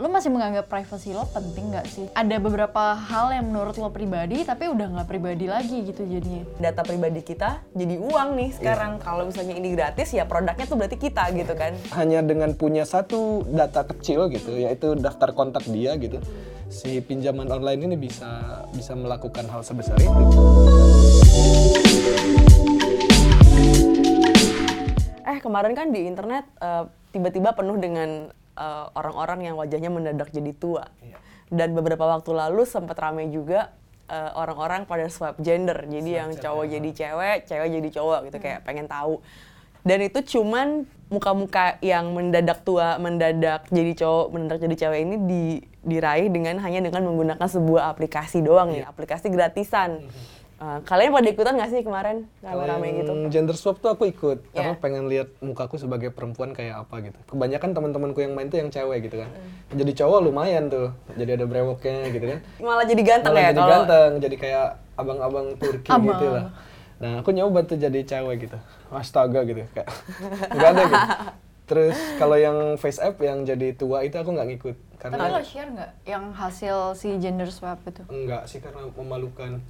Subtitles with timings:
[0.00, 2.08] Lu masih menganggap privacy lo penting nggak sih?
[2.16, 6.40] Ada beberapa hal yang menurut lo pribadi tapi udah nggak pribadi lagi gitu jadinya.
[6.56, 8.96] Data pribadi kita jadi uang nih sekarang.
[8.96, 11.76] Kalau misalnya ini gratis ya produknya tuh berarti kita gitu kan.
[12.00, 16.16] hanya dengan punya satu data kecil gitu yaitu daftar kontak dia gitu
[16.72, 20.16] si pinjaman online ini bisa bisa melakukan hal sebesar itu
[25.28, 30.52] Eh kemarin kan di internet eh, tiba-tiba penuh dengan eh, orang-orang yang wajahnya mendadak jadi
[30.56, 30.86] tua.
[31.50, 33.74] Dan beberapa waktu lalu sempat ramai juga
[34.06, 35.86] eh, orang-orang pada swap gender.
[35.86, 39.18] Jadi yang cowok jadi cewek, cewek jadi cowok gitu kayak pengen tahu.
[39.80, 45.42] Dan itu cuman muka-muka yang mendadak tua, mendadak jadi cowok, mendadak jadi cewek ini di,
[45.82, 50.04] diraih dengan hanya dengan menggunakan sebuah aplikasi doang nih, aplikasi gratisan.
[50.60, 53.12] Eh, kalian pada ikutan nggak sih kemarin kalau rame-rame yang gitu?
[53.32, 54.76] gender swap tuh aku ikut karena Iya.
[54.76, 59.08] pengen lihat mukaku sebagai perempuan kayak apa gitu kebanyakan teman-temanku yang main tuh yang cewek
[59.08, 59.72] gitu kan Hmm.
[59.74, 63.56] jadi cowok lumayan tuh jadi ada brewoknya gitu kan Malah jadi ganteng Malah ya jadi
[63.58, 66.08] kalau ganteng jadi kayak abang-abang Turki Abang.
[66.12, 66.46] gitu lah
[67.00, 68.58] nah aku nyoba tuh jadi cewek gitu
[68.90, 69.88] astaga gitu kayak
[70.54, 71.06] nggak ada gitu
[71.70, 75.40] terus kalau yang face app yang jadi tua itu aku nggak ngikut Tapi karena lo
[75.40, 78.02] share nggak yang hasil si gender swap itu?
[78.10, 79.62] enggak sih karena memalukan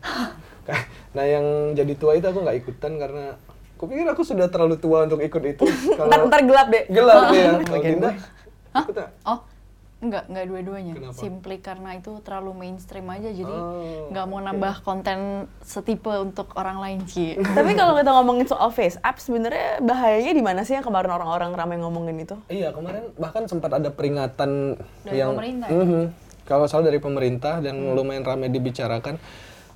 [1.17, 3.37] nah yang jadi tua itu aku nggak ikutan karena
[3.77, 5.65] aku pikir aku sudah terlalu tua untuk ikut itu
[6.01, 6.85] ntar, ntar gelap deh.
[6.89, 8.11] gelap ya kalau Dinda
[8.71, 8.97] ikut?
[9.27, 9.39] Oh,
[10.01, 10.95] enggak, enggak dua-duanya.
[11.13, 16.81] Simply karena itu terlalu mainstream aja jadi Oh, nggak mau nambah konten setipe untuk orang
[16.81, 17.37] lain sih.
[17.57, 21.53] Tapi kalau kita ngomongin soal face app, sebenarnya bahayanya di mana sih yang kemarin orang-orang
[21.53, 22.37] ramai ngomongin itu?
[22.49, 25.77] Iya kemarin bahkan sempat ada peringatan Dari yang pemerintah ya?
[25.85, 26.03] Mhm.
[26.51, 29.23] kalau salah dari pemerintah dan lumayan ramai dibicarakan.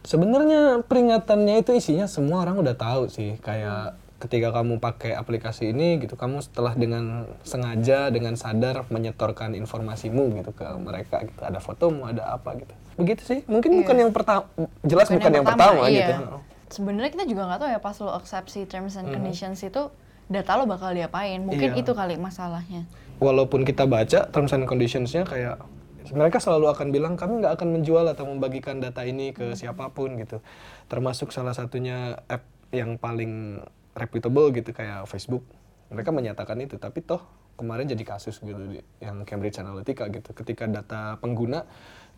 [0.05, 6.00] Sebenarnya peringatannya itu isinya semua orang udah tahu sih kayak ketika kamu pakai aplikasi ini
[6.00, 12.08] gitu kamu setelah dengan sengaja dengan sadar menyetorkan informasimu gitu ke mereka gitu ada fotomu
[12.08, 14.48] ada apa gitu begitu sih mungkin bukan yang pertama
[14.81, 16.08] jelas bukan, yang, pertama, iya.
[16.08, 16.41] gitu
[16.75, 19.94] Sebenarnya kita juga nggak tahu ya pas lo accept si terms and conditions itu
[20.26, 21.38] data lo bakal diapain.
[21.44, 21.87] Mungkin Iya.
[21.87, 22.88] itu kali masalahnya.
[23.22, 25.62] walaupun kita baca terms and conditions-nya kayak
[26.10, 30.19] mereka selalu akan bilang kami nggak akan menjual atau membagikan data ini ke siapa pun
[30.19, 30.43] gitu
[30.91, 32.43] termasuk salah satunya app
[32.75, 33.62] yang paling
[33.94, 35.47] reputable gitu kayak Facebook.
[35.88, 37.22] Mereka menyatakan itu tapi toh
[37.55, 40.34] kemarin jadi kasus gitu di- yang Cambridge Analytica gitu.
[40.34, 41.62] Ketika data pengguna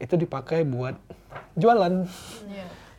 [0.00, 0.96] itu dipakai buat
[1.56, 2.08] jualan.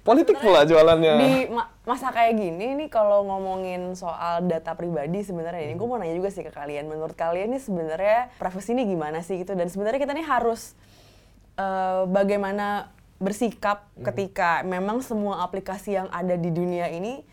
[0.06, 1.14] Politik pula jualannya.
[1.20, 6.00] Di ma- masa kayak gini nih kalau ngomongin soal data pribadi sebenarnya ini gue mau
[6.00, 6.88] nanya juga sih ke kalian.
[6.88, 9.52] Menurut kalian nih sebenarnya privacy ini gimana sih gitu?
[9.52, 10.80] Dan sebenarnya kita nih harus
[11.60, 17.26] eh, bagaimana bersikap ketika memang semua aplikasi yang ada di dunia ini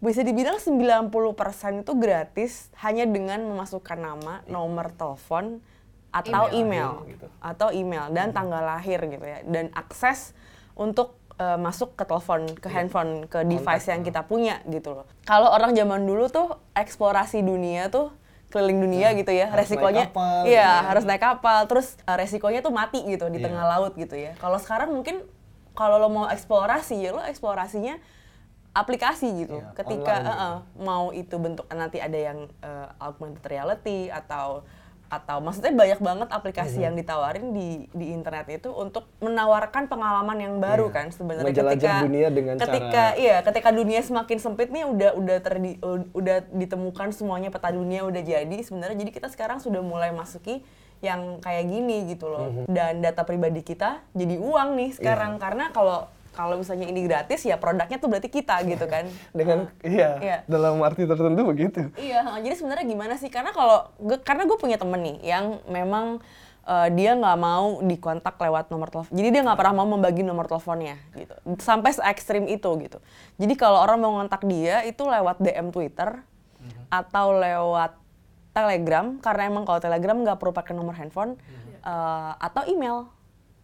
[0.00, 1.12] bisa dibilang 90%
[1.80, 5.60] itu gratis hanya dengan memasukkan nama, nomor telepon
[6.10, 7.26] atau email, Email, gitu.
[7.38, 10.34] atau email dan tanggal lahir gitu ya dan akses
[10.74, 15.06] untuk eh, masuk ke telepon, ke handphone, ke device yang kita punya gitu loh.
[15.22, 18.10] Kalau orang zaman dulu tuh eksplorasi dunia tuh
[18.50, 20.88] keliling dunia gitu ya, harus resikonya naik kapal, iya gitu ya.
[20.90, 23.46] harus naik kapal, terus eh, resikonya tuh mati gitu di Iya.
[23.46, 24.34] tengah laut gitu ya.
[24.36, 25.22] Kalau sekarang mungkin
[25.72, 28.00] kalau lo mau eksplorasi ya lo eksplorasinya
[28.72, 29.58] aplikasi gitu.
[29.58, 34.62] Iya, Ketika eh, eh, mau itu bentuk nanti ada yang eh, augmented reality atau
[35.10, 36.84] atau maksudnya banyak banget aplikasi Mhm.
[36.86, 40.94] yang ditawarin di di internet itu untuk menawarkan pengalaman yang baru Iya.
[40.94, 45.36] kan sebenarnya ketika dunia dengan ketika cara- iya ketika dunia semakin sempit nih udah udah
[45.40, 45.82] terdi,
[46.14, 50.62] udah ditemukan semuanya peta dunia udah jadi sebenarnya jadi kita sekarang sudah mulai masuki
[51.00, 52.64] yang kayak gini gitu loh Mhm.
[52.70, 55.42] dan data pribadi kita jadi uang nih sekarang Iya.
[55.42, 59.04] karena kalau kalau misalnya ini gratis ya produknya tuh berarti kita gitu kan
[59.38, 60.38] dengan iya, Iya.
[60.46, 63.28] dalam arti tertentu begitu Iya, jadi sebenarnya gimana sih?
[63.28, 66.22] Karena kalau gue, karena gue punya temen nih yang memang
[66.62, 69.10] eh, dia nggak mau dikontak lewat nomor telepon.
[69.10, 71.34] Jadi dia nggak pernah mau membagi nomor teleponnya gitu.
[71.58, 72.98] Sampai se ekstrim itu gitu.
[73.36, 76.20] Jadi kalau orang mau ngontak dia itu lewat DM Twitter
[76.88, 77.96] atau lewat
[78.50, 81.38] Telegram karena emang kalau Telegram nggak perlu pakai nomor handphone
[81.80, 83.06] eh, atau email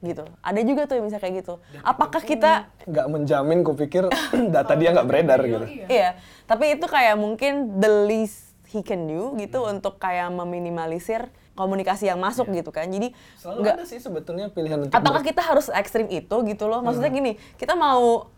[0.06, 0.24] gitu.
[0.40, 1.54] Ada juga tuh yang bisa kayak gitu.
[1.82, 4.06] Apakah kita nggak menjamin kupikir
[4.54, 6.16] data dia nggak beredar gitu Iya,
[6.46, 12.20] tapi itu kayak mungkin the least he can do gitu untuk kayak meminimalisir komunikasi yang
[12.20, 12.86] masuk gitu kan.
[12.86, 16.84] Jadi selalu nggak ada sih sebetulnya pilihan untuk apakah kita harus ekstrim itu gitu loh?
[16.84, 18.28] Maksudnya gini, kita mau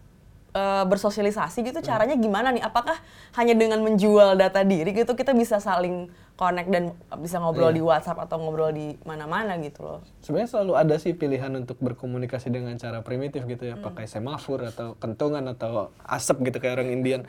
[0.51, 2.63] eh, bersosialisasi gitu caranya gimana nih?
[2.63, 2.97] Apakah
[3.35, 8.23] hanya dengan menjual data diri gitu kita bisa saling connect dan bisa ngobrol di WhatsApp
[8.23, 9.99] atau ngobrol di mana-mana gitu loh?
[10.23, 13.75] sebenarnya selalu ada sih pilihan untuk berkomunikasi dengan cara primitif gitu Hmm.
[13.75, 17.27] ya pakai semafor atau kentongan atau asap gitu kayak orang Indian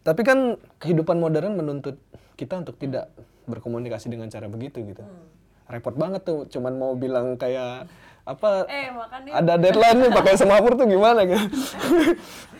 [0.00, 1.96] tapi kan kehidupan modern menuntut
[2.36, 3.08] kita untuk tidak
[3.44, 5.24] berkomunikasi dengan cara begitu gitu Hmm.
[5.72, 7.88] repot banget tuh cuman mau bilang kayak
[8.22, 9.30] apa Eh, makanya.
[9.36, 11.40] ada deadline nih pakai semapur tuh gimana gitu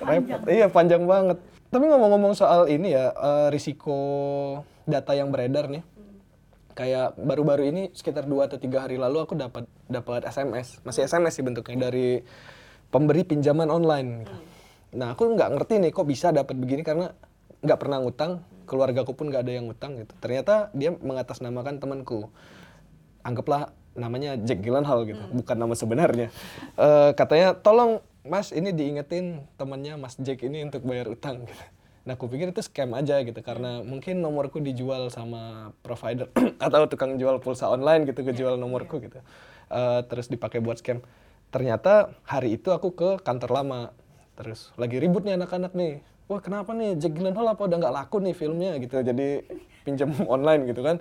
[0.00, 0.40] repot.
[0.46, 1.38] Iya panjang banget.
[1.70, 3.96] Tapi ngomong-ngomong soal ini ya eh, risiko
[4.84, 5.84] data yang beredar nih
[6.70, 11.36] kayak baru-baru ini sekitar dua atau tiga hari lalu aku dapat dapat SMS masih SMS
[11.36, 12.24] sih bentuknya dari
[12.88, 14.24] pemberi pinjaman online.
[14.24, 14.34] Gitu.
[14.90, 17.14] nah aku nggak ngerti nih kok bisa dapat begini karena
[17.60, 18.32] nggak pernah ngutang.
[18.64, 20.14] Keluargaku pun nggak ada yang ngutang gitu.
[20.18, 22.30] Ternyata dia mengatasnamakan temanku.
[23.20, 26.28] Anggaplah namanya Jack Gyllenhaal gitu, bukan nama sebenarnya.
[26.78, 31.48] Eh, katanya tolong Mas ini diingetin temannya Mas Jack ini untuk bayar utang.
[31.48, 31.64] Gitu.
[32.04, 36.32] Nah, aku pikir itu scam aja gitu karena mungkin nomorku dijual sama provider
[36.64, 39.20] atau tukang jual pulsa online gitu kejual nomorku gitu.
[39.70, 41.00] Eh, terus dipakai buat scam.
[41.50, 43.80] Ternyata hari itu aku ke kantor lama.
[44.38, 46.00] Terus lagi ribut nih anak-anak nih.
[46.30, 49.00] Wah kenapa nih Jack Gyllenhaal apa udah nggak laku nih filmnya gitu.
[49.00, 49.44] Jadi
[49.82, 51.00] pinjam online gitu kan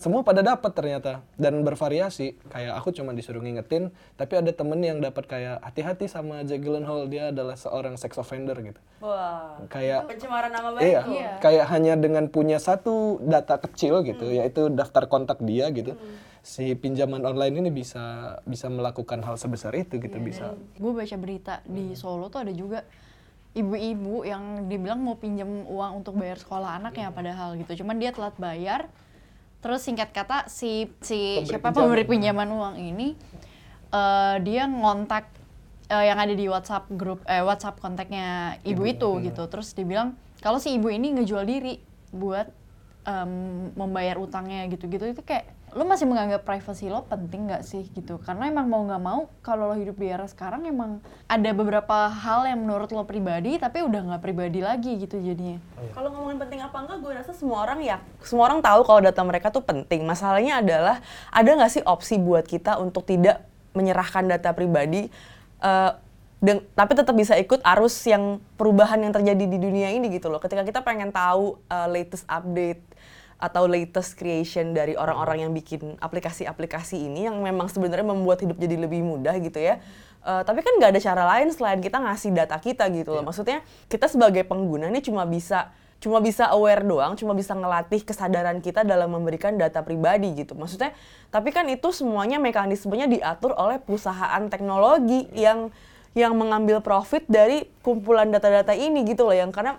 [0.00, 1.20] semua pada dapat ternyata.
[1.36, 2.40] Dan bervariasi.
[2.48, 7.04] Kayak aku cuma disuruh ngingetin tapi ada temen yang dapat kayak hati-hati sama Jack Gyllenhaal.
[7.04, 8.80] Dia adalah seorang sex offender gitu.
[9.04, 10.84] Wah, kayak pencemaran nama baik.
[10.88, 11.30] iya, Iya.
[11.44, 15.92] kayak hanya dengan punya satu data kecil gitu yaitu daftar kontak dia gitu.
[16.40, 20.56] Si pinjaman online ini bisa bisa melakukan hal sebesar itu gitu bisa.
[20.80, 22.88] gue baca berita di Solo tuh ada juga
[23.52, 27.84] ibu-ibu yang dibilang mau pinjam uang untuk bayar sekolah anaknya padahal gitu.
[27.84, 28.88] Cuman dia telat bayar
[29.60, 31.84] terus singkat kata si si Pemberi siapa pinjaman.
[31.84, 33.08] pemberi pinjaman uang ini
[33.92, 35.28] eh, dia ngontak
[35.92, 39.42] eh, yang ada di WhatsApp grup eh WhatsApp kontaknya ibu itu gitu.
[39.52, 41.76] Terus dibilang kalau si ibu ini ngejual diri
[42.10, 42.48] buat
[43.04, 45.12] em, membayar utangnya gitu-gitu.
[45.12, 49.02] Itu kayak lo masih menganggap privasi lo penting nggak sih gitu karena emang mau nggak
[49.02, 50.98] mau kalau lo hidup di era sekarang emang
[51.30, 55.62] ada beberapa hal yang menurut lo pribadi tapi udah nggak pribadi lagi gitu jadinya
[55.94, 59.22] Kalau ngomongin penting apa enggak, gue rasa semua orang ya, semua orang tahu kalau data
[59.26, 60.06] mereka tuh penting.
[60.06, 63.42] Masalahnya adalah ada nggak sih opsi buat kita untuk tidak
[63.74, 65.10] menyerahkan data pribadi,
[65.58, 65.90] eh,
[66.38, 70.38] deng- tapi tetap bisa ikut arus yang perubahan yang terjadi di dunia ini gitu loh.
[70.38, 72.82] Ketika kita pengen tahu eh, latest update
[73.40, 78.76] atau latest creation dari orang-orang yang bikin aplikasi-aplikasi ini yang memang sebenarnya membuat hidup jadi
[78.76, 79.80] lebih mudah gitu ya.
[80.20, 83.24] Eh, tapi kan nggak ada cara lain selain kita ngasih data kita gitu loh.
[83.24, 88.64] Maksudnya kita sebagai pengguna ini cuma bisa cuma bisa aware doang, cuma bisa ngelatih kesadaran
[88.64, 90.56] kita dalam memberikan data pribadi gitu.
[90.56, 90.96] Maksudnya,
[91.28, 95.68] tapi kan itu semuanya mekanismenya diatur oleh perusahaan teknologi yang
[96.16, 99.78] yang mengambil profit dari kumpulan data-data ini gitu loh yang karena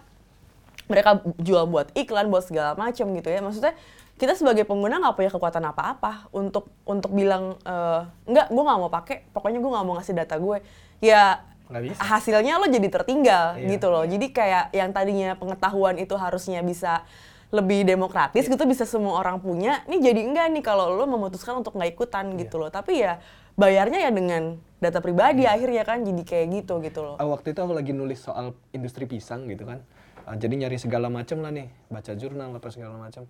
[0.91, 3.39] mereka jual buat iklan buat segala macam gitu ya.
[3.39, 3.73] Maksudnya
[4.13, 8.91] kita sebagai pengguna nggak punya kekuatan apa-apa untuk untuk bilang eh, enggak gue nggak mau
[8.91, 10.57] pakai pokoknya gue nggak mau ngasih data gue.
[10.99, 11.99] Ya Nggak bisa.
[12.03, 13.67] hasilnya lo jadi tertinggal Iya.
[13.71, 14.03] gitu loh.
[14.03, 17.01] Jadi kayak yang tadinya pengetahuan itu harusnya bisa
[17.49, 21.73] lebih demokratis gitu bisa semua orang punya ini jadi enggak nih kalau lo memutuskan untuk
[21.73, 22.69] nggak ikutan gitu loh.
[22.69, 23.17] Tapi ya
[23.53, 27.15] bayarnya ya dengan data pribadi akhirnya kan jadi kayak gitu gitu loh.
[27.17, 29.81] Ah, waktu itu aku lagi nulis soal industri pisang gitu kan.
[30.31, 33.27] Ah, jadi nyari segala macam lah nih, baca jurnal apa segala macam.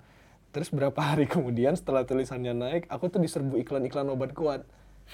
[0.54, 4.62] Terus berapa hari kemudian setelah tulisannya naik, aku tuh diserbu iklan-iklan obat kuat.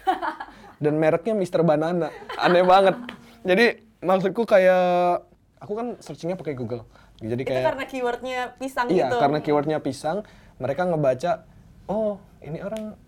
[0.84, 1.64] Dan mereknya Mr.
[1.64, 2.12] Banana.
[2.36, 3.00] Aneh banget.
[3.48, 5.24] Jadi maksudku kayak
[5.64, 6.84] aku kan searchingnya pakai Google.
[7.24, 10.28] Jadi itu kayak karena keywordnya pisang Iya, gitu karena keywordnya pisang,
[10.60, 11.48] mereka ngebaca,
[11.88, 13.00] oh ini orang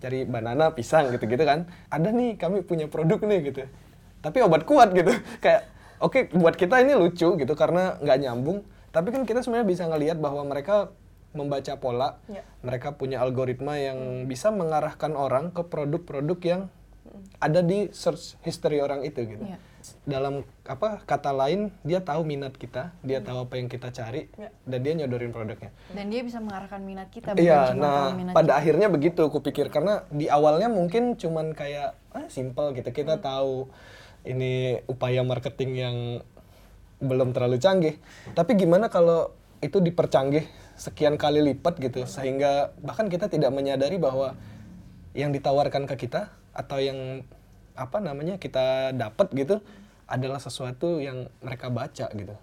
[0.00, 1.68] cari banana pisang gitu-gitu kan.
[1.92, 3.68] Ada nih, kami punya produk nih gitu.
[4.24, 5.12] Tapi obat kuat gitu.
[5.44, 5.68] Kayak,
[6.04, 8.60] oke buat kita ini lucu gitu karena nggak nyambung.
[8.90, 10.92] Tapi kan kita sebenarnya bisa ngelihat bahwa mereka
[11.34, 12.46] membaca pola, Iya.
[12.62, 16.60] mereka punya algoritma yang bisa mengarahkan orang ke produk-produk yang
[17.36, 19.42] ada di search history orang itu gitu.
[19.42, 19.58] Iya.
[20.00, 24.48] Dalam apa kata lain dia tahu minat kita, dia tahu apa yang kita cari Iya.
[24.62, 25.74] dan dia nyodorin produknya.
[25.90, 28.54] dan dia bisa mengarahkan minat kita Iya, nah minat pada kita.
[28.56, 32.96] akhirnya begitu kupikir karena di awalnya mungkin cuman kayak ah, simple gitu Hmm.
[32.96, 33.66] kita tahu
[34.24, 35.96] ini upaya marketing yang
[37.00, 38.00] belum terlalu canggih.
[38.32, 40.44] Tapi gimana kalau itu dipercanggih
[40.76, 44.36] sekian kali lipat gitu sehingga bahkan kita tidak menyadari bahwa
[45.14, 47.22] yang ditawarkan ke kita atau yang
[47.74, 49.62] apa namanya kita dapat gitu
[50.04, 52.34] adalah sesuatu yang mereka baca gitu.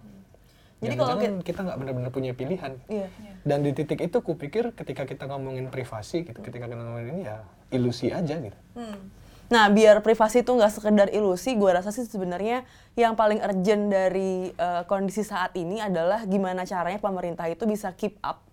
[0.82, 2.74] Jadi kalau Jangan-jangan kita nggak benar-benar punya pilihan.
[2.90, 3.08] Iya.
[3.46, 7.46] Dan di titik itu kupikir ketika kita ngomongin privasi gitu, ketika kita ngomongin ini ya
[7.70, 8.58] ilusi aja gitu.
[9.52, 12.64] Nah, biar privasi itu nggak sekedar ilusi, gue rasa sih sebenarnya
[12.96, 18.16] yang paling urgent dari eh, kondisi saat ini adalah gimana caranya pemerintah itu bisa keep
[18.24, 18.48] up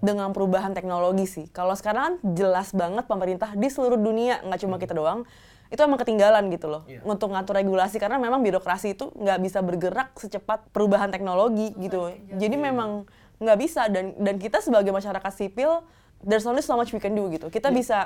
[0.00, 1.46] dengan perubahan teknologi sih.
[1.50, 5.28] Kalau sekarang kan jelas banget pemerintah di seluruh dunia, nggak cuma kita doang,
[5.68, 7.04] itu emang ketinggalan gitu loh Iya.
[7.04, 12.08] untuk ngatur regulasi karena memang birokrasi itu nggak bisa bergerak secepat perubahan teknologi gitu.
[12.30, 13.04] Jadi memang
[13.36, 15.84] nggak bisa dan dan kita sebagai masyarakat sipil
[16.24, 17.52] there's only so much we can do gitu.
[17.52, 17.76] Kita Iya.
[17.76, 17.98] bisa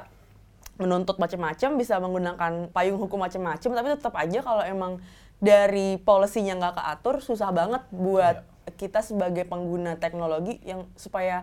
[0.76, 4.93] menuntut macam-macam, bisa menggunakan payung hukum macam-macam, tapi tetap aja kalau emang
[5.37, 8.73] dari polisinya nggak keatur, susah banget buat Iya.
[8.79, 11.43] kita sebagai pengguna teknologi yang supaya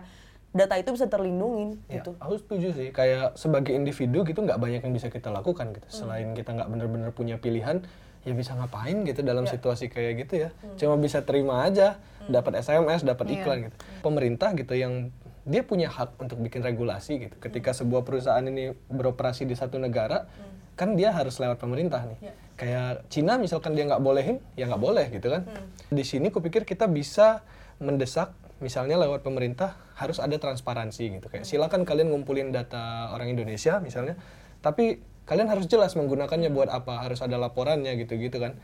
[0.50, 2.16] data itu bisa terlindungin Ya, gitu.
[2.18, 2.88] aku setuju sih.
[2.90, 5.86] Kayak sebagai individu gitu nggak banyak yang bisa kita lakukan gitu.
[5.86, 7.84] Selain kita nggak bener-bener punya pilihan,
[8.26, 10.50] ya bisa ngapain gitu dalam situasi kayak gitu ya.
[10.74, 13.36] Cuma bisa terima aja, dapat SMS, dapat Iya.
[13.36, 13.76] iklan gitu.
[14.02, 15.14] Pemerintah gitu yang
[15.50, 17.34] dia punya hak untuk bikin regulasi gitu.
[17.42, 20.30] Ketika sebuah perusahaan ini beroperasi di satu negara,
[20.78, 22.30] kan dia harus lewat pemerintah nih.
[22.54, 25.42] Kayak Cina misalkan dia nggak bolehin, ya nggak boleh gitu kan.
[25.90, 27.42] Di sini kupikir kita bisa
[27.82, 28.30] mendesak
[28.62, 31.26] misalnya lewat pemerintah harus ada transparansi gitu.
[31.26, 34.14] Kayak silakan kalian ngumpulin data orang Indonesia misalnya
[34.62, 38.54] tapi kalian harus jelas menggunakannya buat apa harus ada laporannya gitu gitu kan.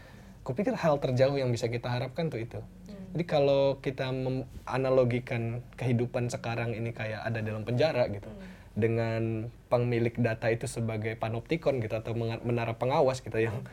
[0.47, 2.63] Kupikir hal terjauh yang bisa kita harapkan tuh itu
[3.17, 8.29] jadi kalau kita menganalogikan kehidupan sekarang ini kayak ada dalam penjara gitu
[8.77, 12.13] dengan pemilik data itu sebagai panoptikon gitu atau
[12.45, 13.65] menara pengawas gitu yang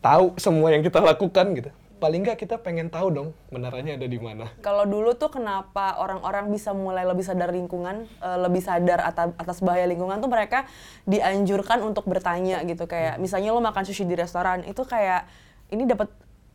[0.00, 1.68] tahu semua yang kita lakukan gitu
[2.00, 4.48] paling nggak kita pengen tahu dong menaranya ada di mana.
[4.62, 9.58] Kalau dulu tuh kenapa orang-orang bisa mulai lebih sadar lingkungan, eh, lebih sadar atas, atas
[9.60, 10.64] bahaya lingkungan tuh mereka
[11.10, 15.26] dianjurkan untuk bertanya gitu kayak misalnya lo makan sushi di restoran itu kayak
[15.74, 16.08] ini dapat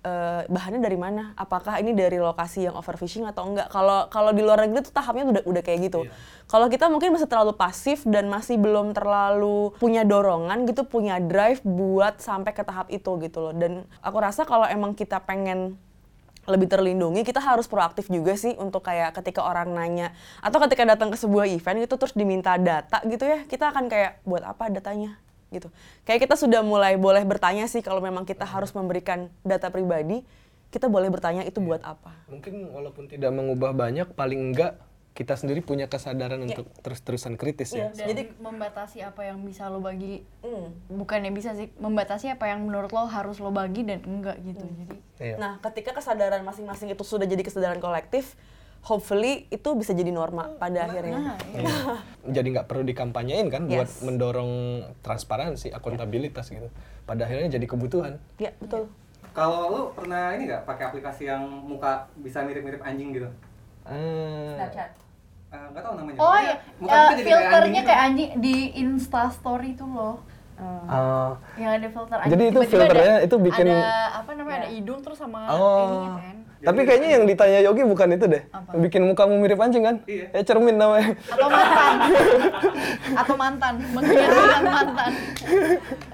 [0.03, 1.33] eh, bahannya dari mana?
[1.39, 3.72] Apakah ini dari lokasi yang overfishing atau enggak?
[3.72, 6.05] Kalau kalau di luar negeri tuh tahapnya udah udah kayak gitu.
[6.45, 11.63] Kalau kita mungkin masih terlalu pasif dan masih belum terlalu punya dorongan gitu, punya drive
[11.63, 13.53] buat sampai ke tahap itu gitu loh.
[13.55, 15.79] Dan aku rasa kalau emang kita pengen
[16.43, 20.12] lebih terlindungi kita harus proaktif juga sih untuk kayak ketika orang nanya
[20.43, 24.19] atau ketika datang ke sebuah event gitu terus diminta data gitu ya kita akan kayak
[24.27, 25.15] buat apa datanya
[25.53, 25.69] gitu.
[26.03, 30.25] Kayak kita sudah mulai boleh bertanya sih kalau memang kita harus memberikan data pribadi
[30.74, 32.25] kita boleh bertanya itu buat apa?
[32.33, 34.81] Mungkin walaupun tidak mengubah banyak paling enggak
[35.13, 37.93] kita sendiri punya kesadaran untuk terus-terusan kritis ya.
[37.93, 40.25] Dan jadi membatasi apa yang bisa lo bagi.
[40.41, 40.74] Hmm.
[40.89, 44.65] bukannya bisa sih membatasi apa yang menurut lo harus lo bagi dan enggak gitu.
[44.65, 45.38] Jadi Iya.
[45.38, 48.33] nah ketika kesadaran masing-masing itu sudah jadi kesadaran kolektif
[48.83, 51.75] hopefully itu bisa jadi norma pada akhirnya nah iya.
[52.35, 54.03] jadi nggak perlu dikampanyein kan buat Yes.
[54.03, 56.67] mendorong transparansi akuntabilitas gitu
[57.03, 58.91] pada akhirnya jadi kebutuhan ya betul
[59.33, 63.25] Kalau lu pernah ini nggak pakai aplikasi yang muka bisa mirip-mirip anjing gitu?
[63.81, 64.53] Hmm.
[65.53, 66.17] Eh, nggak tahu namanya.
[66.21, 69.85] oh iya muka eh, kita jadi kayak filternya anjing kayak anjing di Insta Story itu
[69.89, 70.21] loh
[70.55, 74.57] Ah, yang ada filter anjing Jadi itu Tiba-tiba filternya ada- itu bikin- ada apa namanya
[74.60, 76.15] ada hidung terus sama Oh.
[76.15, 76.36] kan.
[76.63, 78.43] Tapi kayaknya yang ditanya Yogi bukan itu deh.
[78.48, 78.72] Apa?
[78.79, 79.95] bikin mukamu mirip anjing kan?
[80.05, 80.31] Iya.
[80.31, 81.12] ya cermin namanya.
[81.27, 81.93] Atau mantan.
[83.13, 83.74] Atau mantan.
[83.91, 85.12] Mengkhianati mantan